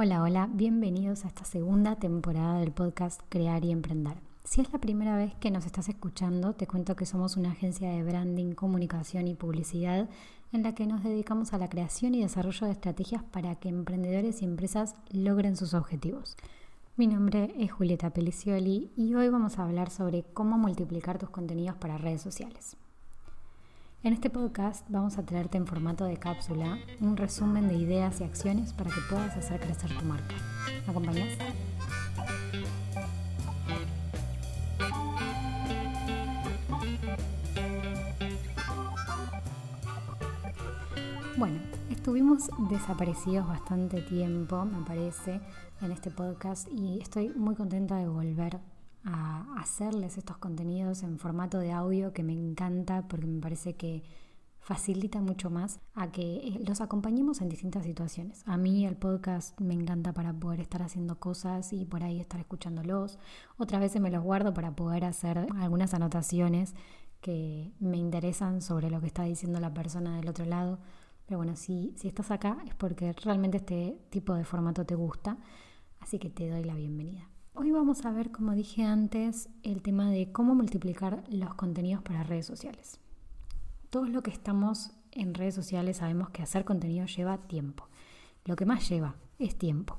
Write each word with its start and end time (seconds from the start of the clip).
Hola, 0.00 0.22
hola, 0.22 0.48
bienvenidos 0.52 1.24
a 1.24 1.26
esta 1.26 1.44
segunda 1.44 1.96
temporada 1.96 2.60
del 2.60 2.70
podcast 2.70 3.20
Crear 3.28 3.64
y 3.64 3.72
Emprender. 3.72 4.14
Si 4.44 4.60
es 4.60 4.72
la 4.72 4.78
primera 4.78 5.16
vez 5.16 5.34
que 5.40 5.50
nos 5.50 5.66
estás 5.66 5.88
escuchando, 5.88 6.52
te 6.52 6.68
cuento 6.68 6.94
que 6.94 7.04
somos 7.04 7.36
una 7.36 7.50
agencia 7.50 7.90
de 7.90 8.04
branding, 8.04 8.52
comunicación 8.52 9.26
y 9.26 9.34
publicidad 9.34 10.08
en 10.52 10.62
la 10.62 10.72
que 10.76 10.86
nos 10.86 11.02
dedicamos 11.02 11.52
a 11.52 11.58
la 11.58 11.68
creación 11.68 12.14
y 12.14 12.22
desarrollo 12.22 12.68
de 12.68 12.74
estrategias 12.74 13.24
para 13.24 13.56
que 13.56 13.70
emprendedores 13.70 14.40
y 14.40 14.44
empresas 14.44 14.94
logren 15.10 15.56
sus 15.56 15.74
objetivos. 15.74 16.36
Mi 16.94 17.08
nombre 17.08 17.52
es 17.58 17.72
Julieta 17.72 18.10
Pelicioli 18.10 18.92
y 18.96 19.16
hoy 19.16 19.28
vamos 19.30 19.58
a 19.58 19.64
hablar 19.64 19.90
sobre 19.90 20.22
cómo 20.22 20.58
multiplicar 20.58 21.18
tus 21.18 21.30
contenidos 21.30 21.76
para 21.76 21.98
redes 21.98 22.22
sociales. 22.22 22.76
En 24.04 24.12
este 24.12 24.30
podcast 24.30 24.86
vamos 24.88 25.18
a 25.18 25.26
traerte 25.26 25.58
en 25.58 25.66
formato 25.66 26.04
de 26.04 26.16
cápsula 26.18 26.78
un 27.00 27.16
resumen 27.16 27.66
de 27.66 27.74
ideas 27.74 28.20
y 28.20 28.24
acciones 28.24 28.72
para 28.72 28.90
que 28.90 29.00
puedas 29.10 29.36
hacer 29.36 29.58
crecer 29.58 29.90
tu 29.98 30.04
marca. 30.04 30.36
¿Me 30.86 30.90
acompañas? 30.92 31.36
Bueno, 41.36 41.58
estuvimos 41.90 42.50
desaparecidos 42.70 43.48
bastante 43.48 44.00
tiempo, 44.02 44.64
me 44.64 44.86
parece, 44.86 45.40
en 45.82 45.90
este 45.90 46.12
podcast 46.12 46.68
y 46.72 47.00
estoy 47.00 47.30
muy 47.30 47.56
contenta 47.56 47.96
de 47.96 48.06
volver 48.06 48.60
a 49.04 49.46
hacerles 49.58 50.18
estos 50.18 50.38
contenidos 50.38 51.02
en 51.02 51.18
formato 51.18 51.58
de 51.58 51.72
audio 51.72 52.12
que 52.12 52.22
me 52.22 52.32
encanta 52.32 53.06
porque 53.08 53.26
me 53.26 53.40
parece 53.40 53.74
que 53.74 54.02
facilita 54.68 55.22
mucho 55.22 55.48
más 55.48 55.80
a 55.94 56.12
que 56.12 56.36
eh, 56.36 56.60
los 56.66 56.82
acompañemos 56.82 57.40
en 57.40 57.48
distintas 57.48 57.84
situaciones. 57.84 58.42
A 58.46 58.58
mí 58.58 58.84
el 58.84 58.96
podcast 58.96 59.58
me 59.60 59.72
encanta 59.72 60.12
para 60.12 60.34
poder 60.34 60.60
estar 60.60 60.82
haciendo 60.82 61.18
cosas 61.18 61.72
y 61.72 61.86
por 61.86 62.02
ahí 62.02 62.20
estar 62.20 62.38
escuchándolos. 62.38 63.18
Otras 63.56 63.80
veces 63.80 64.02
me 64.02 64.10
los 64.10 64.22
guardo 64.22 64.52
para 64.52 64.76
poder 64.76 65.06
hacer 65.06 65.46
algunas 65.56 65.94
anotaciones 65.94 66.74
que 67.22 67.72
me 67.80 67.96
interesan 67.96 68.60
sobre 68.60 68.90
lo 68.90 69.00
que 69.00 69.06
está 69.06 69.24
diciendo 69.24 69.58
la 69.58 69.72
persona 69.72 70.16
del 70.16 70.28
otro 70.28 70.44
lado. 70.44 70.78
Pero 71.24 71.38
bueno, 71.38 71.56
si, 71.56 71.94
si 71.96 72.08
estás 72.08 72.30
acá 72.30 72.58
es 72.66 72.74
porque 72.74 73.12
realmente 73.12 73.56
este 73.58 73.98
tipo 74.10 74.34
de 74.34 74.44
formato 74.44 74.84
te 74.84 74.94
gusta, 74.94 75.38
así 76.00 76.18
que 76.18 76.28
te 76.28 76.48
doy 76.50 76.64
la 76.64 76.74
bienvenida. 76.74 77.28
Hoy 77.60 77.72
vamos 77.72 78.06
a 78.06 78.12
ver, 78.12 78.30
como 78.30 78.52
dije 78.52 78.84
antes, 78.84 79.48
el 79.64 79.82
tema 79.82 80.08
de 80.08 80.30
cómo 80.30 80.54
multiplicar 80.54 81.24
los 81.28 81.54
contenidos 81.54 82.04
para 82.04 82.22
redes 82.22 82.46
sociales. 82.46 83.00
Todos 83.90 84.08
los 84.10 84.22
que 84.22 84.30
estamos 84.30 84.92
en 85.10 85.34
redes 85.34 85.56
sociales 85.56 85.96
sabemos 85.96 86.30
que 86.30 86.40
hacer 86.40 86.64
contenido 86.64 87.06
lleva 87.06 87.36
tiempo. 87.36 87.88
Lo 88.44 88.54
que 88.54 88.64
más 88.64 88.88
lleva 88.88 89.16
es 89.40 89.58
tiempo. 89.58 89.98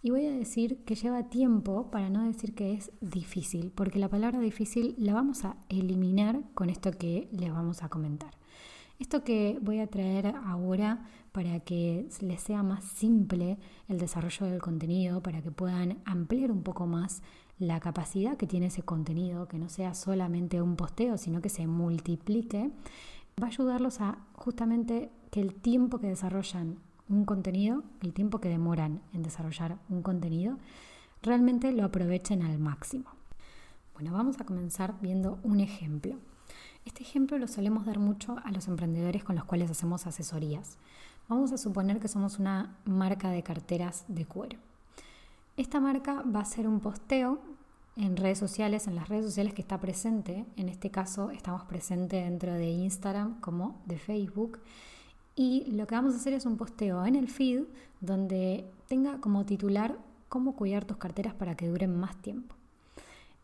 Y 0.00 0.10
voy 0.10 0.26
a 0.26 0.30
decir 0.30 0.84
que 0.84 0.94
lleva 0.94 1.28
tiempo 1.28 1.90
para 1.90 2.08
no 2.08 2.22
decir 2.22 2.54
que 2.54 2.72
es 2.74 2.92
difícil, 3.00 3.72
porque 3.74 3.98
la 3.98 4.08
palabra 4.08 4.38
difícil 4.38 4.94
la 4.96 5.12
vamos 5.12 5.44
a 5.44 5.56
eliminar 5.68 6.44
con 6.54 6.70
esto 6.70 6.92
que 6.92 7.28
les 7.32 7.52
vamos 7.52 7.82
a 7.82 7.88
comentar. 7.88 8.30
Esto 9.02 9.24
que 9.24 9.58
voy 9.60 9.80
a 9.80 9.88
traer 9.88 10.28
ahora 10.46 11.02
para 11.32 11.58
que 11.58 12.06
les 12.20 12.40
sea 12.40 12.62
más 12.62 12.84
simple 12.84 13.58
el 13.88 13.98
desarrollo 13.98 14.46
del 14.46 14.62
contenido, 14.62 15.20
para 15.24 15.42
que 15.42 15.50
puedan 15.50 15.98
ampliar 16.04 16.52
un 16.52 16.62
poco 16.62 16.86
más 16.86 17.20
la 17.58 17.80
capacidad 17.80 18.36
que 18.36 18.46
tiene 18.46 18.66
ese 18.66 18.84
contenido, 18.84 19.48
que 19.48 19.58
no 19.58 19.68
sea 19.68 19.94
solamente 19.94 20.62
un 20.62 20.76
posteo, 20.76 21.18
sino 21.18 21.42
que 21.42 21.48
se 21.48 21.66
multiplique, 21.66 22.70
va 23.42 23.46
a 23.46 23.50
ayudarlos 23.50 24.00
a 24.00 24.18
justamente 24.34 25.10
que 25.32 25.40
el 25.40 25.52
tiempo 25.52 25.98
que 25.98 26.06
desarrollan 26.06 26.78
un 27.08 27.24
contenido, 27.24 27.82
el 28.02 28.12
tiempo 28.12 28.40
que 28.40 28.50
demoran 28.50 29.00
en 29.12 29.24
desarrollar 29.24 29.78
un 29.88 30.02
contenido, 30.02 30.58
realmente 31.22 31.72
lo 31.72 31.84
aprovechen 31.84 32.44
al 32.44 32.60
máximo. 32.60 33.10
Bueno, 33.94 34.12
vamos 34.12 34.40
a 34.40 34.44
comenzar 34.44 34.94
viendo 35.00 35.40
un 35.42 35.58
ejemplo. 35.58 36.18
Este 36.84 37.02
ejemplo 37.02 37.38
lo 37.38 37.48
solemos 37.48 37.86
dar 37.86 37.98
mucho 37.98 38.36
a 38.44 38.50
los 38.50 38.68
emprendedores 38.68 39.24
con 39.24 39.36
los 39.36 39.44
cuales 39.44 39.70
hacemos 39.70 40.06
asesorías. 40.06 40.78
Vamos 41.28 41.52
a 41.52 41.58
suponer 41.58 42.00
que 42.00 42.08
somos 42.08 42.38
una 42.38 42.76
marca 42.84 43.30
de 43.30 43.42
carteras 43.42 44.04
de 44.08 44.26
cuero. 44.26 44.58
Esta 45.56 45.80
marca 45.80 46.22
va 46.22 46.40
a 46.40 46.44
ser 46.44 46.66
un 46.66 46.80
posteo 46.80 47.40
en 47.96 48.16
redes 48.16 48.38
sociales, 48.38 48.86
en 48.86 48.96
las 48.96 49.08
redes 49.08 49.26
sociales 49.26 49.54
que 49.54 49.62
está 49.62 49.78
presente. 49.78 50.44
En 50.56 50.68
este 50.68 50.90
caso 50.90 51.30
estamos 51.30 51.64
presentes 51.64 52.24
dentro 52.24 52.52
de 52.54 52.70
Instagram 52.70 53.40
como 53.40 53.80
de 53.86 53.98
Facebook. 53.98 54.60
Y 55.36 55.70
lo 55.72 55.86
que 55.86 55.94
vamos 55.94 56.14
a 56.14 56.16
hacer 56.16 56.32
es 56.32 56.46
un 56.46 56.56
posteo 56.56 57.04
en 57.06 57.16
el 57.16 57.28
feed 57.28 57.62
donde 58.00 58.66
tenga 58.88 59.20
como 59.20 59.44
titular 59.44 59.96
cómo 60.28 60.56
cuidar 60.56 60.84
tus 60.84 60.96
carteras 60.96 61.34
para 61.34 61.54
que 61.56 61.68
duren 61.68 61.98
más 61.98 62.16
tiempo. 62.16 62.54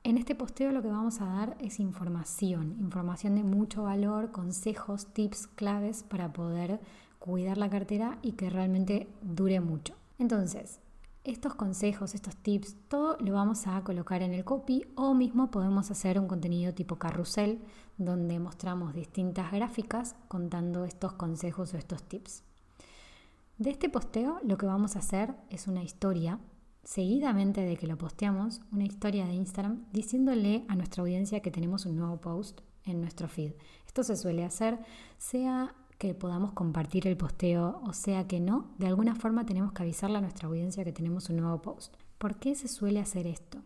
En 0.09 0.17
este 0.17 0.35
posteo 0.35 0.73
lo 0.73 0.81
que 0.81 0.89
vamos 0.89 1.21
a 1.21 1.27
dar 1.27 1.59
es 1.61 1.79
información, 1.79 2.79
información 2.81 3.35
de 3.35 3.43
mucho 3.43 3.83
valor, 3.83 4.33
consejos, 4.33 5.09
tips, 5.13 5.49
claves 5.49 6.03
para 6.03 6.33
poder 6.33 6.81
cuidar 7.19 7.59
la 7.59 7.69
cartera 7.69 8.19
y 8.23 8.33
que 8.33 8.49
realmente 8.49 9.07
dure 9.21 9.61
mucho. 9.61 9.93
Entonces, 10.19 10.81
estos 11.25 11.55
consejos, 11.57 12.15
estos 12.15 12.37
tips, 12.37 12.75
todo 12.89 13.19
lo 13.21 13.35
vamos 13.35 13.67
a 13.67 13.85
colocar 13.85 14.23
en 14.23 14.33
el 14.33 14.47
copy 14.47 14.87
o 14.95 15.13
mismo 15.13 15.51
podemos 15.51 15.91
hacer 15.91 16.19
un 16.19 16.27
contenido 16.27 16.73
tipo 16.73 16.97
carrusel 16.97 17.61
donde 17.99 18.39
mostramos 18.39 18.95
distintas 18.95 19.53
gráficas 19.53 20.17
contando 20.29 20.87
estos 20.87 21.13
consejos 21.13 21.75
o 21.75 21.77
estos 21.77 22.03
tips. 22.03 22.45
De 23.59 23.69
este 23.69 23.91
posteo 23.91 24.41
lo 24.43 24.57
que 24.57 24.65
vamos 24.65 24.97
a 24.97 25.01
hacer 25.01 25.35
es 25.51 25.69
una 25.69 25.83
historia 25.83 26.39
seguidamente 26.89 27.61
de 27.61 27.77
que 27.77 27.87
lo 27.87 27.99
posteamos, 27.99 28.63
una 28.73 28.85
historia 28.85 29.27
de 29.27 29.35
Instagram 29.35 29.85
diciéndole 29.93 30.65
a 30.69 30.75
nuestra 30.75 31.03
audiencia 31.03 31.41
que 31.41 31.51
tenemos 31.51 31.85
un 31.85 31.99
nuevo 31.99 32.19
post 32.19 32.63
en 32.85 33.03
nuestro 33.03 33.29
feed. 33.29 33.53
Esto 33.87 34.03
se 34.03 34.17
suele 34.17 34.43
hacer, 34.43 34.79
sea 35.19 35.75
que 35.99 36.15
podamos 36.15 36.53
compartir 36.53 37.07
el 37.07 37.19
posteo 37.19 37.83
o 37.85 37.93
sea 37.93 38.27
que 38.27 38.41
no, 38.41 38.71
de 38.79 38.87
alguna 38.87 39.15
forma 39.15 39.45
tenemos 39.45 39.73
que 39.73 39.83
avisarle 39.83 40.17
a 40.17 40.23
nuestra 40.23 40.49
audiencia 40.49 40.83
que 40.83 40.95
tenemos 40.95 41.29
un 41.29 41.37
nuevo 41.37 41.61
post. 41.61 41.95
¿Por 42.17 42.37
qué 42.37 42.55
se 42.55 42.69
suele 42.69 43.01
hacer 43.01 43.27
esto? 43.27 43.59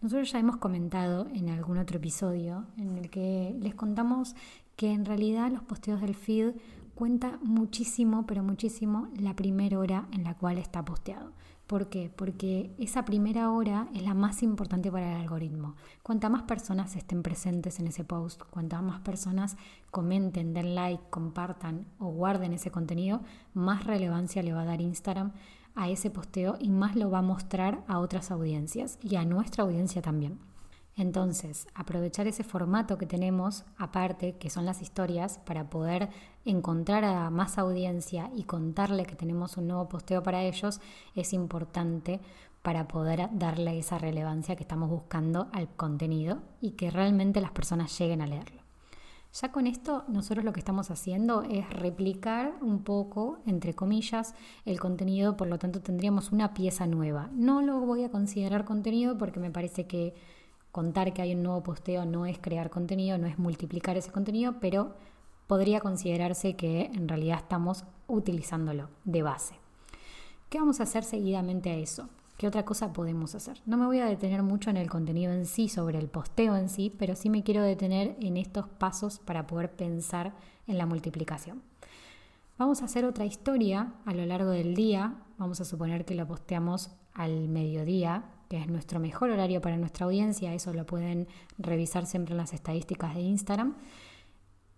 Nosotros 0.00 0.30
ya 0.30 0.38
hemos 0.38 0.58
comentado 0.58 1.26
en 1.34 1.48
algún 1.48 1.78
otro 1.78 1.96
episodio 1.96 2.66
en 2.76 2.96
el 2.96 3.10
que 3.10 3.56
les 3.58 3.74
contamos 3.74 4.36
que 4.76 4.92
en 4.92 5.04
realidad 5.04 5.50
los 5.50 5.64
posteos 5.64 6.00
del 6.00 6.14
feed 6.14 6.52
cuenta 6.94 7.38
muchísimo, 7.42 8.26
pero 8.26 8.42
muchísimo 8.42 9.08
la 9.16 9.34
primera 9.34 9.78
hora 9.78 10.06
en 10.12 10.24
la 10.24 10.34
cual 10.34 10.58
está 10.58 10.84
posteado. 10.84 11.32
¿Por 11.66 11.88
qué? 11.88 12.10
Porque 12.14 12.74
esa 12.78 13.04
primera 13.04 13.50
hora 13.50 13.88
es 13.94 14.02
la 14.02 14.12
más 14.12 14.42
importante 14.42 14.92
para 14.92 15.14
el 15.14 15.20
algoritmo. 15.22 15.74
Cuanta 16.02 16.28
más 16.28 16.42
personas 16.42 16.96
estén 16.96 17.22
presentes 17.22 17.80
en 17.80 17.86
ese 17.86 18.04
post, 18.04 18.42
cuantas 18.50 18.82
más 18.82 19.00
personas 19.00 19.56
comenten, 19.90 20.52
den 20.52 20.74
like, 20.74 21.02
compartan 21.08 21.86
o 21.98 22.08
guarden 22.08 22.52
ese 22.52 22.70
contenido, 22.70 23.22
más 23.54 23.84
relevancia 23.86 24.42
le 24.42 24.52
va 24.52 24.62
a 24.62 24.66
dar 24.66 24.80
Instagram 24.80 25.32
a 25.74 25.88
ese 25.88 26.10
posteo 26.10 26.56
y 26.60 26.68
más 26.68 26.96
lo 26.96 27.10
va 27.10 27.20
a 27.20 27.22
mostrar 27.22 27.84
a 27.88 28.00
otras 28.00 28.30
audiencias 28.30 28.98
y 29.00 29.16
a 29.16 29.24
nuestra 29.24 29.64
audiencia 29.64 30.02
también. 30.02 30.51
Entonces, 30.96 31.66
aprovechar 31.74 32.26
ese 32.26 32.44
formato 32.44 32.98
que 32.98 33.06
tenemos 33.06 33.64
aparte, 33.78 34.36
que 34.36 34.50
son 34.50 34.66
las 34.66 34.82
historias, 34.82 35.38
para 35.38 35.70
poder 35.70 36.10
encontrar 36.44 37.04
a 37.04 37.30
más 37.30 37.56
audiencia 37.56 38.30
y 38.36 38.44
contarle 38.44 39.06
que 39.06 39.16
tenemos 39.16 39.56
un 39.56 39.68
nuevo 39.68 39.88
posteo 39.88 40.22
para 40.22 40.42
ellos, 40.42 40.80
es 41.14 41.32
importante 41.32 42.20
para 42.62 42.88
poder 42.88 43.28
darle 43.32 43.78
esa 43.78 43.98
relevancia 43.98 44.54
que 44.54 44.62
estamos 44.62 44.90
buscando 44.90 45.48
al 45.52 45.68
contenido 45.68 46.42
y 46.60 46.72
que 46.72 46.90
realmente 46.90 47.40
las 47.40 47.50
personas 47.50 47.98
lleguen 47.98 48.22
a 48.22 48.26
leerlo. 48.26 48.62
Ya 49.40 49.50
con 49.50 49.66
esto 49.66 50.04
nosotros 50.08 50.44
lo 50.44 50.52
que 50.52 50.60
estamos 50.60 50.90
haciendo 50.90 51.42
es 51.42 51.68
replicar 51.70 52.52
un 52.60 52.84
poco, 52.84 53.38
entre 53.46 53.72
comillas, 53.72 54.34
el 54.66 54.78
contenido, 54.78 55.38
por 55.38 55.48
lo 55.48 55.58
tanto 55.58 55.80
tendríamos 55.80 56.32
una 56.32 56.52
pieza 56.52 56.86
nueva. 56.86 57.30
No 57.32 57.62
lo 57.62 57.80
voy 57.80 58.04
a 58.04 58.10
considerar 58.10 58.66
contenido 58.66 59.16
porque 59.16 59.40
me 59.40 59.50
parece 59.50 59.86
que 59.86 60.14
contar 60.72 61.12
que 61.12 61.22
hay 61.22 61.34
un 61.34 61.42
nuevo 61.42 61.62
posteo 61.62 62.04
no 62.06 62.26
es 62.26 62.38
crear 62.38 62.70
contenido, 62.70 63.18
no 63.18 63.26
es 63.26 63.38
multiplicar 63.38 63.96
ese 63.96 64.10
contenido, 64.10 64.56
pero 64.60 64.94
podría 65.46 65.80
considerarse 65.80 66.56
que 66.56 66.86
en 66.86 67.08
realidad 67.08 67.38
estamos 67.38 67.84
utilizándolo 68.08 68.88
de 69.04 69.22
base. 69.22 69.54
¿Qué 70.48 70.58
vamos 70.58 70.80
a 70.80 70.84
hacer 70.84 71.04
seguidamente 71.04 71.70
a 71.70 71.76
eso? 71.76 72.08
¿Qué 72.38 72.48
otra 72.48 72.64
cosa 72.64 72.92
podemos 72.92 73.34
hacer? 73.34 73.60
No 73.66 73.76
me 73.76 73.86
voy 73.86 74.00
a 74.00 74.06
detener 74.06 74.42
mucho 74.42 74.70
en 74.70 74.76
el 74.76 74.90
contenido 74.90 75.32
en 75.32 75.46
sí, 75.46 75.68
sobre 75.68 75.98
el 75.98 76.08
posteo 76.08 76.56
en 76.56 76.68
sí, 76.68 76.92
pero 76.98 77.14
sí 77.14 77.30
me 77.30 77.42
quiero 77.42 77.62
detener 77.62 78.16
en 78.20 78.36
estos 78.36 78.66
pasos 78.66 79.18
para 79.18 79.46
poder 79.46 79.70
pensar 79.70 80.32
en 80.66 80.78
la 80.78 80.86
multiplicación. 80.86 81.62
Vamos 82.58 82.82
a 82.82 82.86
hacer 82.86 83.04
otra 83.04 83.24
historia 83.24 83.92
a 84.04 84.14
lo 84.14 84.24
largo 84.26 84.50
del 84.50 84.74
día. 84.74 85.14
Vamos 85.38 85.60
a 85.60 85.64
suponer 85.64 86.04
que 86.04 86.14
lo 86.14 86.26
posteamos 86.26 86.90
al 87.14 87.48
mediodía, 87.48 88.24
que 88.52 88.58
es 88.58 88.68
nuestro 88.68 89.00
mejor 89.00 89.30
horario 89.30 89.62
para 89.62 89.78
nuestra 89.78 90.04
audiencia, 90.04 90.52
eso 90.52 90.74
lo 90.74 90.84
pueden 90.84 91.26
revisar 91.56 92.04
siempre 92.04 92.32
en 92.32 92.36
las 92.36 92.52
estadísticas 92.52 93.14
de 93.14 93.22
Instagram. 93.22 93.76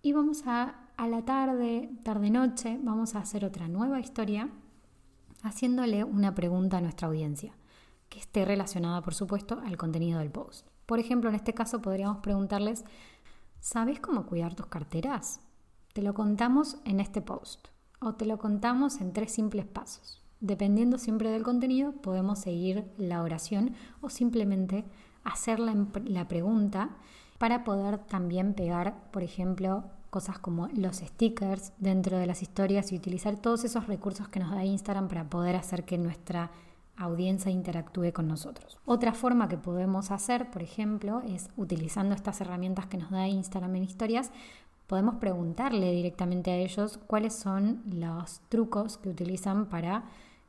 Y 0.00 0.12
vamos 0.12 0.44
a, 0.46 0.90
a 0.96 1.08
la 1.08 1.24
tarde, 1.24 1.90
tarde-noche, 2.04 2.78
vamos 2.80 3.16
a 3.16 3.18
hacer 3.18 3.44
otra 3.44 3.66
nueva 3.66 3.98
historia 3.98 4.48
haciéndole 5.42 6.04
una 6.04 6.36
pregunta 6.36 6.76
a 6.76 6.80
nuestra 6.82 7.08
audiencia, 7.08 7.56
que 8.08 8.20
esté 8.20 8.44
relacionada, 8.44 9.02
por 9.02 9.14
supuesto, 9.14 9.60
al 9.66 9.76
contenido 9.76 10.20
del 10.20 10.30
post. 10.30 10.68
Por 10.86 11.00
ejemplo, 11.00 11.28
en 11.28 11.34
este 11.34 11.52
caso 11.52 11.82
podríamos 11.82 12.18
preguntarles, 12.18 12.84
¿sabes 13.58 13.98
cómo 13.98 14.24
cuidar 14.24 14.54
tus 14.54 14.66
carteras? 14.66 15.40
Te 15.92 16.02
lo 16.02 16.14
contamos 16.14 16.76
en 16.84 17.00
este 17.00 17.22
post 17.22 17.66
o 17.98 18.14
te 18.14 18.24
lo 18.24 18.38
contamos 18.38 19.00
en 19.00 19.12
tres 19.12 19.32
simples 19.32 19.66
pasos. 19.66 20.23
Dependiendo 20.44 20.98
siempre 20.98 21.30
del 21.30 21.42
contenido, 21.42 21.92
podemos 21.92 22.38
seguir 22.38 22.84
la 22.98 23.22
oración 23.22 23.72
o 24.02 24.10
simplemente 24.10 24.84
hacer 25.24 25.58
la, 25.58 25.74
la 26.04 26.28
pregunta 26.28 26.90
para 27.38 27.64
poder 27.64 27.96
también 27.96 28.52
pegar, 28.52 29.10
por 29.10 29.22
ejemplo, 29.22 29.84
cosas 30.10 30.38
como 30.38 30.68
los 30.68 30.98
stickers 30.98 31.72
dentro 31.78 32.18
de 32.18 32.26
las 32.26 32.42
historias 32.42 32.92
y 32.92 32.96
utilizar 32.96 33.38
todos 33.38 33.64
esos 33.64 33.86
recursos 33.86 34.28
que 34.28 34.38
nos 34.38 34.50
da 34.50 34.66
Instagram 34.66 35.08
para 35.08 35.30
poder 35.30 35.56
hacer 35.56 35.86
que 35.86 35.96
nuestra 35.96 36.50
audiencia 36.98 37.50
interactúe 37.50 38.12
con 38.12 38.28
nosotros. 38.28 38.76
Otra 38.84 39.14
forma 39.14 39.48
que 39.48 39.56
podemos 39.56 40.10
hacer, 40.10 40.50
por 40.50 40.62
ejemplo, 40.62 41.22
es 41.26 41.48
utilizando 41.56 42.14
estas 42.14 42.42
herramientas 42.42 42.84
que 42.84 42.98
nos 42.98 43.10
da 43.10 43.26
Instagram 43.26 43.76
en 43.76 43.84
historias, 43.84 44.30
podemos 44.88 45.14
preguntarle 45.14 45.90
directamente 45.92 46.50
a 46.50 46.56
ellos 46.56 46.98
cuáles 47.06 47.34
son 47.34 47.80
los 47.86 48.42
trucos 48.50 48.98
que 48.98 49.08
utilizan 49.08 49.70
para 49.70 50.04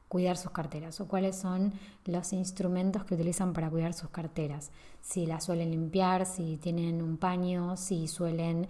cuidar 0.07 0.37
sus 0.37 0.51
carteras 0.51 0.99
o 1.01 1.07
cuáles 1.07 1.35
son 1.35 1.73
los 2.05 2.33
instrumentos 2.33 3.03
que 3.05 3.15
utilizan 3.15 3.53
para 3.53 3.69
cuidar 3.69 3.93
sus 3.93 4.09
carteras. 4.09 4.71
Si 5.01 5.25
las 5.25 5.45
suelen 5.45 5.71
limpiar, 5.71 6.25
si 6.25 6.57
tienen 6.57 7.01
un 7.01 7.17
paño, 7.17 7.75
si 7.77 8.07
suelen 8.07 8.67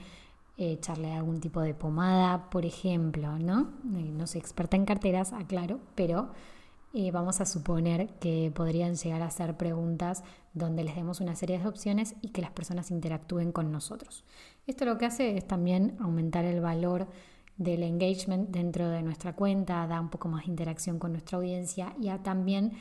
eh, 0.57 0.71
echarle 0.73 1.13
algún 1.13 1.39
tipo 1.39 1.61
de 1.61 1.73
pomada, 1.73 2.49
por 2.49 2.65
ejemplo, 2.65 3.37
¿no? 3.37 3.71
No 3.83 4.27
soy 4.27 4.39
experta 4.39 4.77
en 4.77 4.85
carteras, 4.85 5.33
aclaro, 5.33 5.79
pero 5.95 6.29
eh, 6.93 7.11
vamos 7.11 7.41
a 7.41 7.45
suponer 7.45 8.07
que 8.19 8.53
podrían 8.55 8.95
llegar 8.95 9.21
a 9.21 9.29
ser 9.29 9.57
preguntas 9.57 10.23
donde 10.53 10.85
les 10.85 10.95
demos 10.95 11.19
una 11.19 11.35
serie 11.35 11.59
de 11.59 11.67
opciones 11.67 12.15
y 12.21 12.29
que 12.29 12.41
las 12.41 12.51
personas 12.51 12.89
interactúen 12.89 13.51
con 13.51 13.69
nosotros. 13.69 14.23
Esto 14.65 14.85
lo 14.85 14.97
que 14.97 15.05
hace 15.05 15.37
es 15.37 15.45
también 15.45 15.97
aumentar 15.99 16.45
el 16.45 16.61
valor 16.61 17.07
del 17.57 17.83
engagement 17.83 18.49
dentro 18.49 18.89
de 18.89 19.01
nuestra 19.01 19.33
cuenta, 19.33 19.87
da 19.87 20.01
un 20.01 20.09
poco 20.09 20.27
más 20.27 20.45
de 20.45 20.51
interacción 20.51 20.99
con 20.99 21.11
nuestra 21.11 21.37
audiencia 21.37 21.95
y 21.99 22.09
también 22.19 22.73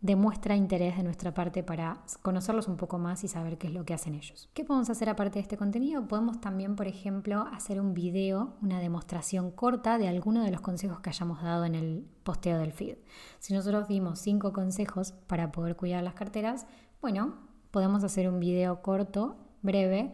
demuestra 0.00 0.56
interés 0.56 0.96
de 0.96 1.02
nuestra 1.02 1.32
parte 1.32 1.62
para 1.62 2.02
conocerlos 2.22 2.68
un 2.68 2.76
poco 2.76 2.98
más 2.98 3.24
y 3.24 3.28
saber 3.28 3.56
qué 3.56 3.68
es 3.68 3.72
lo 3.72 3.84
que 3.84 3.94
hacen 3.94 4.14
ellos. 4.14 4.48
¿Qué 4.52 4.64
podemos 4.64 4.90
hacer 4.90 5.08
aparte 5.08 5.34
de 5.34 5.40
este 5.40 5.56
contenido? 5.56 6.06
Podemos 6.06 6.40
también, 6.40 6.76
por 6.76 6.86
ejemplo, 6.86 7.46
hacer 7.52 7.80
un 7.80 7.94
video, 7.94 8.54
una 8.62 8.78
demostración 8.78 9.50
corta 9.50 9.98
de 9.98 10.08
alguno 10.08 10.44
de 10.44 10.50
los 10.50 10.60
consejos 10.60 11.00
que 11.00 11.10
hayamos 11.10 11.42
dado 11.42 11.64
en 11.64 11.74
el 11.74 12.06
posteo 12.24 12.58
del 12.58 12.72
feed. 12.72 12.98
Si 13.38 13.54
nosotros 13.54 13.88
dimos 13.88 14.18
cinco 14.20 14.52
consejos 14.52 15.12
para 15.26 15.50
poder 15.50 15.76
cuidar 15.76 16.02
las 16.02 16.14
carteras, 16.14 16.66
bueno, 17.00 17.34
podemos 17.70 18.04
hacer 18.04 18.28
un 18.28 18.38
video 18.38 18.82
corto, 18.82 19.36
breve, 19.62 20.12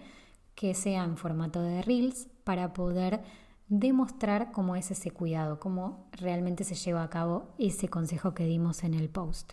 que 0.55 0.75
sea 0.75 1.05
en 1.05 1.17
formato 1.17 1.61
de 1.61 1.82
reels 1.82 2.29
para 2.44 2.73
poder 2.73 3.23
demostrar 3.69 4.53
cómo 4.53 4.76
es 4.76 4.91
ese 4.91 5.11
cuidado, 5.11 5.59
cómo 5.61 6.06
realmente 6.12 6.64
se 6.64 6.75
lleva 6.75 7.03
a 7.03 7.11
cabo 7.11 7.49
ese 7.59 7.88
consejo 7.88 8.35
que 8.35 8.44
dimos 8.44 8.85
en 8.85 8.94
el 8.94 9.09
post. 9.09 9.53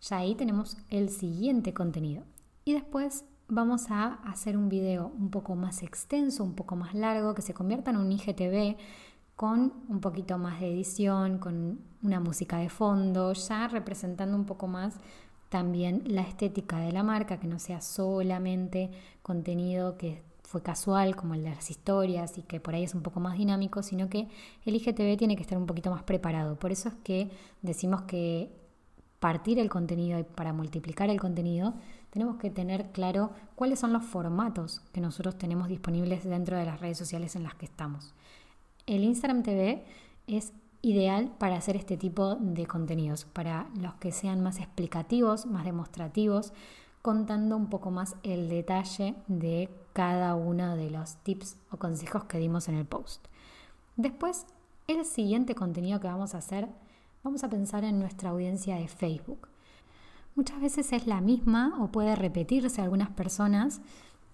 Ya 0.00 0.18
ahí 0.18 0.34
tenemos 0.34 0.76
el 0.90 1.08
siguiente 1.08 1.74
contenido. 1.74 2.24
Y 2.64 2.72
después 2.72 3.24
vamos 3.48 3.90
a 3.90 4.14
hacer 4.24 4.56
un 4.56 4.68
video 4.68 5.12
un 5.18 5.30
poco 5.30 5.54
más 5.54 5.82
extenso, 5.82 6.44
un 6.44 6.54
poco 6.54 6.76
más 6.76 6.94
largo, 6.94 7.34
que 7.34 7.42
se 7.42 7.54
convierta 7.54 7.90
en 7.90 7.96
un 7.96 8.12
IGTV 8.12 8.76
con 9.36 9.74
un 9.88 10.00
poquito 10.00 10.38
más 10.38 10.60
de 10.60 10.72
edición, 10.72 11.38
con 11.38 11.80
una 12.02 12.20
música 12.20 12.56
de 12.58 12.70
fondo, 12.70 13.32
ya 13.34 13.68
representando 13.68 14.36
un 14.36 14.46
poco 14.46 14.66
más 14.66 14.94
también 15.48 16.02
la 16.06 16.22
estética 16.22 16.78
de 16.78 16.92
la 16.92 17.02
marca, 17.02 17.38
que 17.38 17.46
no 17.46 17.58
sea 17.58 17.80
solamente 17.80 18.90
contenido 19.22 19.96
que 19.96 20.22
fue 20.46 20.62
casual 20.62 21.16
como 21.16 21.34
el 21.34 21.42
de 21.42 21.50
las 21.50 21.70
historias 21.70 22.38
y 22.38 22.42
que 22.42 22.60
por 22.60 22.74
ahí 22.74 22.84
es 22.84 22.94
un 22.94 23.02
poco 23.02 23.18
más 23.18 23.36
dinámico, 23.36 23.82
sino 23.82 24.08
que 24.08 24.28
el 24.64 24.76
IGTV 24.76 25.16
tiene 25.18 25.34
que 25.34 25.42
estar 25.42 25.58
un 25.58 25.66
poquito 25.66 25.90
más 25.90 26.04
preparado. 26.04 26.56
Por 26.56 26.70
eso 26.70 26.88
es 26.88 26.94
que 27.02 27.30
decimos 27.62 28.02
que 28.02 28.52
partir 29.18 29.58
el 29.58 29.68
contenido 29.68 30.20
y 30.20 30.22
para 30.22 30.52
multiplicar 30.52 31.10
el 31.10 31.18
contenido, 31.18 31.74
tenemos 32.10 32.36
que 32.36 32.50
tener 32.50 32.92
claro 32.92 33.32
cuáles 33.56 33.80
son 33.80 33.92
los 33.92 34.04
formatos 34.04 34.82
que 34.92 35.00
nosotros 35.00 35.36
tenemos 35.36 35.66
disponibles 35.66 36.22
dentro 36.22 36.56
de 36.56 36.64
las 36.64 36.80
redes 36.80 36.96
sociales 36.96 37.34
en 37.34 37.42
las 37.42 37.56
que 37.56 37.66
estamos. 37.66 38.14
El 38.86 39.02
Instagram 39.02 39.42
TV 39.42 39.84
es 40.28 40.52
ideal 40.80 41.32
para 41.38 41.56
hacer 41.56 41.74
este 41.74 41.96
tipo 41.96 42.36
de 42.36 42.66
contenidos, 42.66 43.24
para 43.24 43.66
los 43.80 43.94
que 43.94 44.12
sean 44.12 44.40
más 44.44 44.60
explicativos, 44.60 45.44
más 45.44 45.64
demostrativos, 45.64 46.52
contando 47.06 47.56
un 47.56 47.70
poco 47.70 47.92
más 47.92 48.16
el 48.24 48.48
detalle 48.48 49.14
de 49.28 49.70
cada 49.92 50.34
uno 50.34 50.76
de 50.76 50.90
los 50.90 51.16
tips 51.22 51.56
o 51.70 51.76
consejos 51.76 52.24
que 52.24 52.38
dimos 52.38 52.68
en 52.68 52.74
el 52.74 52.84
post. 52.84 53.24
Después, 53.94 54.44
el 54.88 55.04
siguiente 55.04 55.54
contenido 55.54 56.00
que 56.00 56.08
vamos 56.08 56.34
a 56.34 56.38
hacer 56.38 56.68
Vamos 57.26 57.42
a 57.42 57.50
pensar 57.50 57.82
en 57.82 57.98
nuestra 57.98 58.30
audiencia 58.30 58.76
de 58.76 58.86
Facebook. 58.86 59.48
Muchas 60.36 60.60
veces 60.60 60.92
es 60.92 61.08
la 61.08 61.20
misma 61.20 61.74
o 61.80 61.90
puede 61.90 62.14
repetirse 62.14 62.80
algunas 62.80 63.10
personas, 63.10 63.80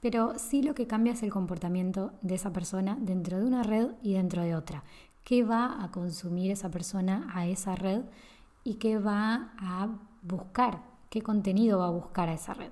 pero 0.03 0.39
sí 0.39 0.63
lo 0.63 0.75
que 0.75 0.87
cambia 0.87 1.15
es 1.15 1.23
el 1.23 1.31
comportamiento 1.31 2.13
de 2.21 2.35
esa 2.35 2.53
persona 2.53 2.99
dentro 3.01 3.39
de 3.39 3.47
una 3.47 3.63
red 3.63 3.93
y 4.03 4.13
dentro 4.13 4.43
de 4.43 4.55
otra. 4.55 4.85
¿Qué 5.25 5.43
va 5.43 5.83
a 5.83 5.91
consumir 5.91 6.51
esa 6.51 6.71
persona 6.71 7.31
a 7.33 7.47
esa 7.47 7.77
red 7.77 8.03
y 8.63 8.75
qué 8.75 8.99
va 8.99 9.55
a 9.57 9.89
buscar? 10.21 10.92
¿Qué 11.13 11.21
contenido 11.21 11.81
va 11.81 11.89
a 11.89 11.91
buscar 11.91 12.31
a 12.31 12.33
esa 12.33 12.55
red? 12.55 12.71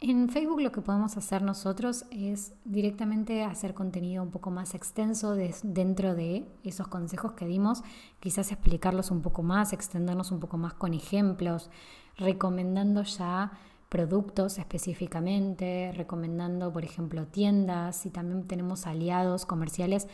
En 0.00 0.28
Facebook 0.28 0.60
lo 0.60 0.72
que 0.72 0.80
podemos 0.80 1.16
hacer 1.16 1.42
nosotros 1.42 2.04
es 2.10 2.52
directamente 2.64 3.44
hacer 3.44 3.74
contenido 3.74 4.24
un 4.24 4.32
poco 4.32 4.50
más 4.50 4.74
extenso 4.74 5.36
dentro 5.62 6.16
de 6.16 6.48
esos 6.64 6.88
consejos 6.88 7.34
que 7.34 7.46
dimos, 7.46 7.84
quizás 8.18 8.50
explicarlos 8.50 9.12
un 9.12 9.22
poco 9.22 9.44
más, 9.44 9.72
extendernos 9.72 10.32
un 10.32 10.40
poco 10.40 10.58
más 10.58 10.74
con 10.74 10.94
ejemplos, 10.94 11.70
recomendando 12.16 13.04
ya 13.04 13.52
productos 13.88 14.58
específicamente, 14.58 15.92
recomendando, 15.94 16.72
por 16.72 16.84
ejemplo, 16.84 17.28
tiendas 17.28 18.04
y 18.04 18.10
también 18.10 18.48
tenemos 18.48 18.88
aliados 18.88 19.46
comerciales 19.46 20.08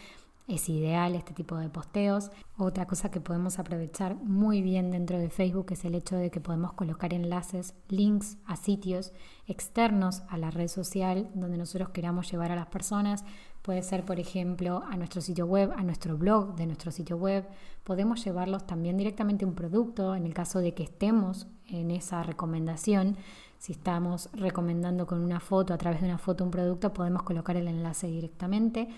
es 0.48 0.68
ideal 0.68 1.14
este 1.16 1.34
tipo 1.34 1.56
de 1.56 1.68
posteos. 1.68 2.30
Otra 2.56 2.86
cosa 2.86 3.10
que 3.10 3.20
podemos 3.20 3.58
aprovechar 3.58 4.14
muy 4.14 4.62
bien 4.62 4.92
dentro 4.92 5.18
de 5.18 5.28
Facebook 5.28 5.66
es 5.70 5.84
el 5.84 5.94
hecho 5.94 6.16
de 6.16 6.30
que 6.30 6.40
podemos 6.40 6.72
colocar 6.72 7.12
enlaces, 7.12 7.74
links 7.88 8.38
a 8.46 8.56
sitios 8.56 9.12
externos 9.48 10.22
a 10.28 10.38
la 10.38 10.50
red 10.50 10.68
social 10.68 11.28
donde 11.34 11.58
nosotros 11.58 11.90
queramos 11.90 12.30
llevar 12.30 12.52
a 12.52 12.56
las 12.56 12.66
personas. 12.66 13.24
Puede 13.62 13.82
ser, 13.82 14.04
por 14.04 14.20
ejemplo, 14.20 14.84
a 14.88 14.96
nuestro 14.96 15.20
sitio 15.20 15.46
web, 15.46 15.72
a 15.76 15.82
nuestro 15.82 16.16
blog 16.16 16.54
de 16.54 16.66
nuestro 16.66 16.92
sitio 16.92 17.16
web. 17.16 17.48
Podemos 17.82 18.24
llevarlos 18.24 18.66
también 18.66 18.96
directamente 18.96 19.44
a 19.44 19.48
un 19.48 19.54
producto 19.54 20.14
en 20.14 20.26
el 20.26 20.34
caso 20.34 20.60
de 20.60 20.74
que 20.74 20.84
estemos 20.84 21.48
en 21.66 21.90
esa 21.90 22.22
recomendación. 22.22 23.16
Si 23.58 23.72
estamos 23.72 24.28
recomendando 24.32 25.06
con 25.06 25.20
una 25.20 25.40
foto, 25.40 25.74
a 25.74 25.78
través 25.78 26.00
de 26.00 26.06
una 26.06 26.18
foto 26.18 26.44
un 26.44 26.52
producto, 26.52 26.92
podemos 26.92 27.24
colocar 27.24 27.56
el 27.56 27.66
enlace 27.66 28.06
directamente 28.06 28.88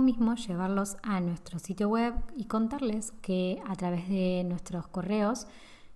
mismo 0.00 0.34
llevarlos 0.34 0.96
a 1.02 1.20
nuestro 1.20 1.58
sitio 1.58 1.88
web 1.88 2.14
y 2.36 2.44
contarles 2.44 3.12
que 3.22 3.62
a 3.66 3.74
través 3.76 4.08
de 4.08 4.44
nuestros 4.44 4.86
correos, 4.86 5.46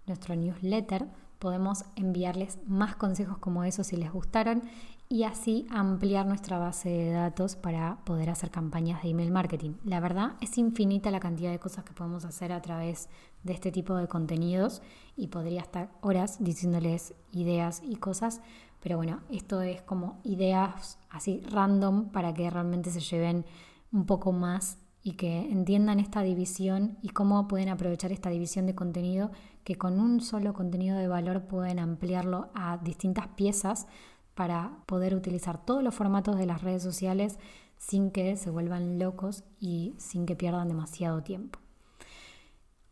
nuestro 0.07 0.35
newsletter, 0.35 1.07
podemos 1.39 1.85
enviarles 1.97 2.59
más 2.67 2.97
consejos 2.97 3.39
como 3.39 3.65
esos 3.65 3.87
si 3.89 3.97
les 3.97 4.13
gustaron 4.13 4.63
y 5.09 5.25
así 5.25 5.67
ampliar 5.71 6.27
nuestra 6.27 6.59
base 6.59 6.91
de 6.91 7.11
datos 7.13 7.57
para 7.57 7.99
poder 8.05 8.29
hacer 8.29 8.51
campañas 8.51 9.03
de 9.03 9.11
email 9.11 9.31
marketing. 9.31 9.75
La 9.85 10.01
verdad 10.01 10.33
es 10.41 10.59
infinita 10.59 11.11
la 11.11 11.21
cantidad 11.21 11.51
de 11.51 11.59
cosas 11.59 11.85
que 11.85 11.95
podemos 11.95 12.25
hacer 12.27 12.53
a 12.53 12.61
través 12.61 13.09
de 13.43 13.55
este 13.55 13.73
tipo 13.73 13.95
de 13.97 14.07
contenidos 14.07 14.83
y 15.17 15.29
podría 15.29 15.63
estar 15.63 15.91
horas 16.03 16.43
diciéndoles 16.45 17.15
ideas 17.33 17.83
y 17.83 17.97
cosas, 17.97 18.43
pero 18.81 18.97
bueno, 18.97 19.21
esto 19.31 19.63
es 19.63 19.81
como 19.83 20.21
ideas 20.25 20.99
así 21.11 21.43
random 21.51 22.11
para 22.11 22.35
que 22.35 22.51
realmente 22.51 22.91
se 22.91 23.01
lleven 23.01 23.47
un 23.93 24.07
poco 24.07 24.33
más 24.33 24.79
y 25.03 25.13
que 25.13 25.51
entiendan 25.51 26.01
esta 26.01 26.23
división 26.23 26.99
y 27.03 27.11
cómo 27.11 27.49
pueden 27.49 27.69
aprovechar 27.69 28.13
esta 28.13 28.31
división 28.31 28.67
de 28.67 28.75
contenido 28.75 29.31
que 29.65 29.77
con 29.77 30.01
un 30.01 30.21
solo 30.21 30.53
contenido 30.53 30.99
de 30.99 31.09
valor 31.09 31.43
pueden 31.47 31.79
ampliarlo 31.79 32.51
a 32.55 32.79
distintas 32.79 33.29
piezas 33.29 33.87
para 34.35 34.79
poder 34.87 35.15
utilizar 35.15 35.65
todos 35.65 35.83
los 35.83 35.95
formatos 35.95 36.37
de 36.37 36.47
las 36.47 36.63
redes 36.63 36.83
sociales 36.83 37.39
sin 37.77 38.11
que 38.11 38.37
se 38.37 38.51
vuelvan 38.51 38.99
locos 38.99 39.45
y 39.61 39.95
sin 39.99 40.27
que 40.27 40.37
pierdan 40.37 40.69
demasiado 40.69 41.23
tiempo. 41.23 41.59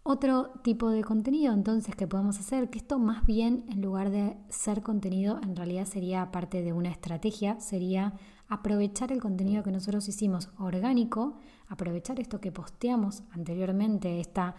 Otro 0.09 0.51
tipo 0.63 0.91
de 0.91 1.03
contenido 1.03 1.53
entonces 1.53 1.97
que 1.97 2.07
podemos 2.07 2.39
hacer, 2.39 2.71
que 2.71 2.79
esto 2.79 3.01
más 3.01 3.27
bien 3.27 3.65
en 3.69 3.83
lugar 3.83 4.11
de 4.11 4.37
ser 4.49 4.81
contenido, 4.85 5.41
en 5.43 5.57
realidad 5.57 5.85
sería 5.85 6.31
parte 6.31 6.63
de 6.63 6.73
una 6.73 6.91
estrategia, 6.91 7.59
sería 7.59 8.15
aprovechar 8.47 9.11
el 9.11 9.21
contenido 9.21 9.65
que 9.65 9.73
nosotros 9.73 10.07
hicimos 10.07 10.51
orgánico, 10.61 11.39
aprovechar 11.67 12.21
esto 12.21 12.41
que 12.41 12.53
posteamos 12.53 13.25
anteriormente, 13.33 14.21
esta 14.21 14.55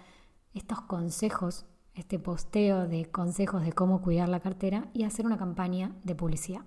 estos 0.53 0.81
consejos, 0.81 1.65
este 1.93 2.19
posteo 2.19 2.85
de 2.85 3.05
consejos 3.05 3.63
de 3.63 3.71
cómo 3.71 4.01
cuidar 4.01 4.27
la 4.27 4.41
cartera 4.41 4.89
y 4.91 5.03
hacer 5.03 5.25
una 5.25 5.37
campaña 5.37 5.95
de 6.03 6.13
publicidad. 6.13 6.65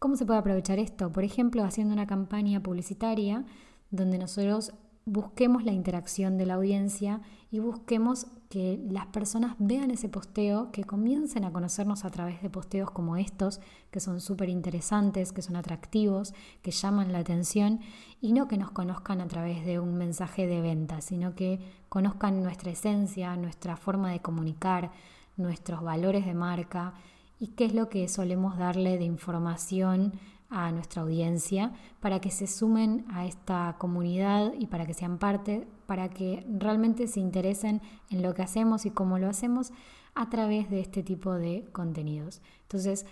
¿Cómo 0.00 0.16
se 0.16 0.26
puede 0.26 0.40
aprovechar 0.40 0.80
esto? 0.80 1.12
Por 1.12 1.22
ejemplo, 1.22 1.62
haciendo 1.62 1.94
una 1.94 2.08
campaña 2.08 2.60
publicitaria 2.60 3.44
donde 3.92 4.18
nosotros 4.18 4.72
busquemos 5.10 5.64
la 5.64 5.72
interacción 5.72 6.38
de 6.38 6.46
la 6.46 6.54
audiencia 6.54 7.20
y 7.50 7.58
busquemos 7.58 8.28
que 8.48 8.80
las 8.88 9.06
personas 9.06 9.56
vean 9.58 9.90
ese 9.90 10.08
posteo, 10.08 10.70
que 10.70 10.84
comiencen 10.84 11.44
a 11.44 11.52
conocernos 11.52 12.04
a 12.04 12.10
través 12.10 12.40
de 12.42 12.48
posteos 12.48 12.92
como 12.92 13.16
estos, 13.16 13.60
que 13.90 13.98
son 13.98 14.20
súper 14.20 14.48
interesantes, 14.48 15.32
que 15.32 15.42
son 15.42 15.56
atractivos, 15.56 16.32
que 16.62 16.70
llaman 16.70 17.10
la 17.10 17.18
atención, 17.18 17.80
y 18.20 18.32
no 18.32 18.46
que 18.46 18.56
nos 18.56 18.70
conozcan 18.70 19.20
a 19.20 19.26
través 19.26 19.66
de 19.66 19.80
un 19.80 19.94
mensaje 19.94 20.46
de 20.46 20.60
venta, 20.60 21.00
sino 21.00 21.34
que 21.34 21.58
conozcan 21.88 22.40
nuestra 22.44 22.70
esencia, 22.70 23.34
nuestra 23.36 23.76
forma 23.76 24.12
de 24.12 24.20
comunicar, 24.20 24.92
nuestros 25.36 25.82
valores 25.82 26.24
de 26.24 26.34
marca 26.34 26.94
y 27.40 27.48
qué 27.48 27.64
es 27.64 27.74
lo 27.74 27.88
que 27.88 28.06
solemos 28.08 28.58
darle 28.58 28.96
de 28.96 29.04
información 29.04 30.12
a 30.50 30.72
nuestra 30.72 31.02
audiencia 31.02 31.72
para 32.00 32.20
que 32.20 32.30
se 32.30 32.46
sumen 32.46 33.04
a 33.08 33.24
esta 33.24 33.76
comunidad 33.78 34.52
y 34.58 34.66
para 34.66 34.84
que 34.84 34.94
sean 34.94 35.18
parte, 35.18 35.66
para 35.86 36.10
que 36.10 36.44
realmente 36.48 37.06
se 37.06 37.20
interesen 37.20 37.80
en 38.10 38.22
lo 38.22 38.34
que 38.34 38.42
hacemos 38.42 38.84
y 38.84 38.90
cómo 38.90 39.18
lo 39.18 39.28
hacemos 39.28 39.72
a 40.14 40.28
través 40.28 40.68
de 40.68 40.80
este 40.80 41.02
tipo 41.02 41.34
de 41.34 41.68
contenidos. 41.72 42.42
Entonces, 42.62 43.06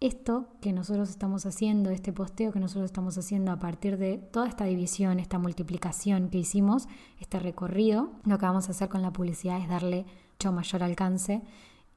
esto 0.00 0.48
que 0.60 0.72
nosotros 0.72 1.08
estamos 1.08 1.46
haciendo, 1.46 1.90
este 1.90 2.12
posteo 2.12 2.52
que 2.52 2.60
nosotros 2.60 2.86
estamos 2.86 3.16
haciendo 3.16 3.52
a 3.52 3.58
partir 3.58 3.96
de 3.96 4.18
toda 4.18 4.46
esta 4.46 4.64
división, 4.64 5.18
esta 5.18 5.38
multiplicación 5.38 6.28
que 6.28 6.38
hicimos, 6.38 6.88
este 7.20 7.38
recorrido, 7.38 8.12
lo 8.24 8.38
que 8.38 8.46
vamos 8.46 8.68
a 8.68 8.72
hacer 8.72 8.88
con 8.88 9.00
la 9.00 9.12
publicidad 9.12 9.58
es 9.60 9.68
darle 9.68 10.04
mucho 10.32 10.52
mayor 10.52 10.82
alcance 10.82 11.42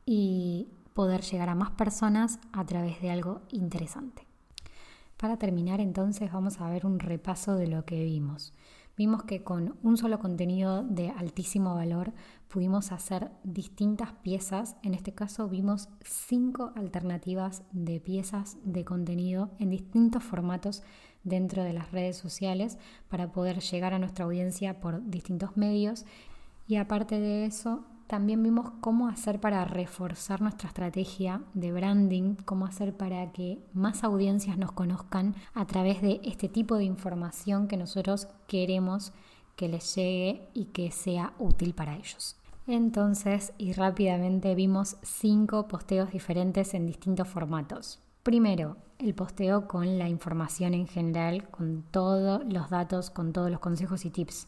y 0.06 0.70
poder 0.94 1.22
llegar 1.22 1.50
a 1.50 1.56
más 1.56 1.72
personas 1.72 2.39
a 2.53 2.65
través 2.65 3.01
de 3.01 3.12
algo 3.12 3.41
interesante. 3.50 4.27
Para 5.18 5.38
terminar 5.38 5.82
entonces 5.82 6.32
vamos 6.32 6.62
a 6.62 6.70
ver 6.70 6.86
un 6.86 7.00
repaso 7.00 7.56
de 7.56 7.68
lo 7.68 7.86
que 7.86 8.04
vimos. 8.04 8.54
Vimos 8.96 9.24
que 9.24 9.44
con 9.44 9.78
un 9.84 9.98
solo 9.98 10.20
contenido 10.20 10.84
de 10.84 11.10
altísimo 11.10 11.76
valor 11.76 12.14
pudimos 12.48 12.92
hacer 12.92 13.32
distintas 13.44 14.12
piezas. 14.14 14.76
En 14.82 14.96
este 14.96 15.14
caso 15.14 15.50
vimos 15.50 15.90
cinco 16.04 16.72
alternativas 16.76 17.64
de 17.72 18.00
piezas 18.00 18.58
de 18.64 18.86
contenido 18.86 19.52
en 19.60 19.70
distintos 19.70 20.24
formatos 20.24 20.82
dentro 21.24 21.64
de 21.64 21.74
las 21.74 21.92
redes 21.92 22.18
sociales 22.18 22.80
para 23.08 23.32
poder 23.32 23.60
llegar 23.60 23.94
a 23.94 24.00
nuestra 24.00 24.26
audiencia 24.26 24.80
por 24.80 25.08
distintos 25.08 25.58
medios. 25.58 26.06
Y 26.68 26.78
aparte 26.78 27.20
de 27.20 27.46
eso, 27.46 27.86
también 28.08 28.42
vimos 28.42 28.72
cómo 28.80 29.08
hacer 29.10 29.40
para 29.40 29.66
reforzar 29.66 30.42
nuestra 30.42 30.70
estrategia 30.70 31.42
de 31.54 31.72
branding, 31.72 32.36
cómo 32.46 32.66
hacer 32.66 32.96
para 32.96 33.32
que 33.34 33.60
más 33.74 34.04
audiencias 34.04 34.58
nos 34.58 34.72
conozcan 34.72 35.36
a 35.54 35.66
través 35.66 36.02
de 36.02 36.22
este 36.24 36.48
tipo 36.48 36.76
de 36.76 36.86
información 36.86 37.68
que 37.68 37.78
nosotros 37.78 38.28
queremos 38.48 39.14
que 39.56 39.68
les 39.68 39.96
llegue 39.96 40.50
y 40.54 40.66
que 40.66 40.92
sea 40.92 41.34
útil 41.38 41.74
para 41.74 41.96
ellos. 41.96 42.38
Entonces, 42.66 43.54
y 43.58 43.74
rápidamente 43.74 44.56
vimos 44.56 44.98
cinco 45.02 45.68
posteos 45.68 46.12
diferentes 46.12 46.74
en 46.74 46.86
distintos 46.86 47.28
formatos. 47.28 48.02
Primero, 48.24 48.78
el 49.00 49.16
posteo 49.16 49.68
con 49.68 49.98
la 49.98 50.10
información 50.10 50.74
en 50.74 50.88
general, 50.88 51.50
con 51.50 51.84
todos 51.92 52.42
los 52.46 52.70
datos, 52.70 53.10
con 53.10 53.32
todos 53.32 53.50
los 53.50 53.60
consejos 53.60 54.06
y 54.06 54.10
tips 54.10 54.48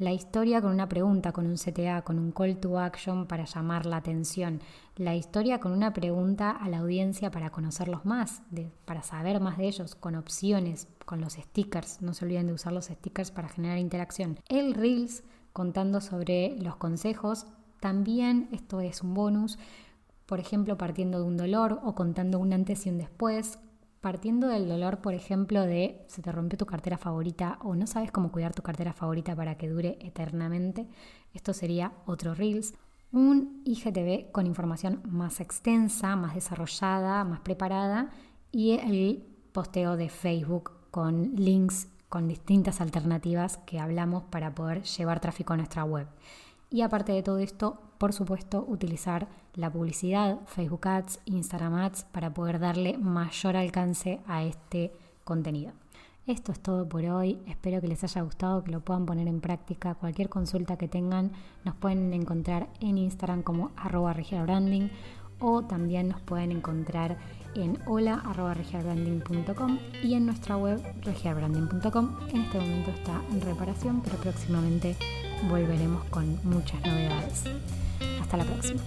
la 0.00 0.14
historia 0.14 0.62
con 0.62 0.72
una 0.72 0.88
pregunta, 0.88 1.30
con 1.30 1.46
un 1.46 1.56
CTA, 1.56 2.00
con 2.02 2.18
un 2.18 2.32
call 2.32 2.56
to 2.56 2.78
action 2.78 3.26
para 3.26 3.44
llamar 3.44 3.84
la 3.84 3.98
atención. 3.98 4.62
La 4.96 5.14
historia 5.14 5.60
con 5.60 5.72
una 5.72 5.92
pregunta 5.92 6.52
a 6.52 6.70
la 6.70 6.78
audiencia 6.78 7.30
para 7.30 7.50
conocerlos 7.50 8.06
más, 8.06 8.40
para 8.86 9.02
saber 9.02 9.40
más 9.40 9.58
de 9.58 9.68
ellos, 9.68 9.94
con 9.94 10.14
opciones, 10.14 10.88
con 11.04 11.20
los 11.20 11.34
stickers. 11.34 12.00
No 12.00 12.14
se 12.14 12.24
olviden 12.24 12.46
de 12.46 12.54
usar 12.54 12.72
los 12.72 12.86
stickers 12.86 13.30
para 13.30 13.50
generar 13.50 13.76
interacción. 13.76 14.38
El 14.48 14.72
Reels 14.72 15.22
contando 15.52 16.00
sobre 16.00 16.56
los 16.62 16.76
consejos. 16.76 17.44
También 17.80 18.48
esto 18.52 18.80
es 18.80 19.02
un 19.02 19.12
bonus. 19.12 19.58
Por 20.24 20.40
ejemplo, 20.40 20.78
partiendo 20.78 21.18
de 21.18 21.24
un 21.24 21.36
dolor 21.36 21.78
o 21.84 21.94
contando 21.94 22.38
un 22.38 22.54
antes 22.54 22.86
y 22.86 22.88
un 22.88 22.96
después, 22.96 23.58
Partiendo 24.00 24.48
del 24.48 24.66
dolor, 24.66 24.98
por 25.02 25.12
ejemplo, 25.12 25.60
de 25.62 26.02
se 26.06 26.22
te 26.22 26.32
rompió 26.32 26.56
tu 26.56 26.64
cartera 26.64 26.96
favorita 26.96 27.58
o 27.62 27.74
no 27.74 27.86
sabes 27.86 28.10
cómo 28.10 28.32
cuidar 28.32 28.54
tu 28.54 28.62
cartera 28.62 28.94
favorita 28.94 29.36
para 29.36 29.58
que 29.58 29.68
dure 29.68 29.98
eternamente, 30.00 30.86
esto 31.34 31.52
sería 31.52 31.92
otro 32.06 32.34
Reels. 32.34 32.72
Un 33.12 33.60
IGTV 33.66 34.30
con 34.32 34.46
información 34.46 35.02
más 35.04 35.40
extensa, 35.40 36.16
más 36.16 36.34
desarrollada, 36.34 37.24
más 37.24 37.40
preparada 37.40 38.10
y 38.50 38.72
el 38.72 39.22
posteo 39.52 39.96
de 39.96 40.08
Facebook 40.08 40.72
con 40.90 41.34
links 41.36 41.88
con 42.08 42.26
distintas 42.26 42.80
alternativas 42.80 43.58
que 43.58 43.78
hablamos 43.78 44.24
para 44.24 44.54
poder 44.54 44.82
llevar 44.82 45.20
tráfico 45.20 45.52
a 45.52 45.56
nuestra 45.56 45.84
web. 45.84 46.08
Y 46.70 46.82
aparte 46.82 47.12
de 47.12 47.22
todo 47.22 47.38
esto, 47.38 47.78
por 47.98 48.12
supuesto, 48.12 48.64
utilizar 48.66 49.28
la 49.54 49.70
publicidad, 49.70 50.38
Facebook 50.46 50.86
Ads, 50.86 51.20
Instagram 51.24 51.74
Ads, 51.74 52.04
para 52.04 52.32
poder 52.32 52.60
darle 52.60 52.96
mayor 52.96 53.56
alcance 53.56 54.20
a 54.26 54.44
este 54.44 54.92
contenido. 55.24 55.72
Esto 56.26 56.52
es 56.52 56.60
todo 56.60 56.88
por 56.88 57.04
hoy. 57.06 57.40
Espero 57.46 57.80
que 57.80 57.88
les 57.88 58.04
haya 58.04 58.22
gustado, 58.22 58.62
que 58.62 58.70
lo 58.70 58.80
puedan 58.80 59.04
poner 59.04 59.26
en 59.26 59.40
práctica. 59.40 59.96
Cualquier 59.96 60.28
consulta 60.28 60.76
que 60.76 60.86
tengan 60.86 61.32
nos 61.64 61.74
pueden 61.74 62.12
encontrar 62.12 62.68
en 62.80 62.98
Instagram 62.98 63.42
como 63.42 63.72
arroba 63.76 64.14
branding 64.14 64.88
o 65.40 65.62
también 65.62 66.08
nos 66.08 66.20
pueden 66.20 66.52
encontrar 66.52 67.18
en 67.54 67.78
hola.regiabranding.com 67.86 69.78
y 70.04 70.14
en 70.14 70.26
nuestra 70.26 70.56
web 70.56 70.80
regiabranding.com. 71.02 72.16
En 72.28 72.42
este 72.42 72.60
momento 72.60 72.90
está 72.90 73.20
en 73.32 73.40
reparación, 73.40 74.00
pero 74.02 74.16
próximamente 74.18 74.96
volveremos 75.48 76.04
con 76.06 76.38
muchas 76.44 76.80
novedades. 76.84 77.44
Hasta 78.20 78.36
la 78.36 78.44
próxima. 78.44 78.80